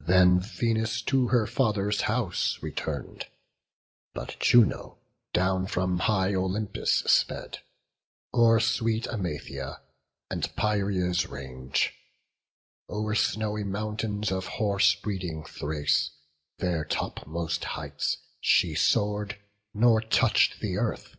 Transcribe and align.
Then 0.00 0.38
Venus 0.38 1.00
to 1.00 1.28
her 1.28 1.46
father's 1.46 2.02
house 2.02 2.58
return'd; 2.60 3.28
But 4.12 4.38
Juno 4.38 4.98
down 5.32 5.66
from 5.66 6.00
high 6.00 6.34
Olympus 6.34 6.96
sped; 7.06 7.60
O'er 8.34 8.60
sweet 8.60 9.06
Emathia, 9.06 9.80
and 10.30 10.54
Pieria's 10.56 11.26
range, 11.26 11.94
O'er 12.90 13.14
snowy 13.14 13.64
mountains 13.64 14.30
of 14.30 14.44
horse 14.44 14.94
breeding 14.94 15.42
Thrace, 15.44 16.10
Their 16.58 16.84
topmost 16.84 17.64
heights, 17.64 18.18
she 18.42 18.74
soar'd, 18.74 19.38
nor 19.72 20.02
touch'd 20.02 20.60
the 20.60 20.76
earth. 20.76 21.16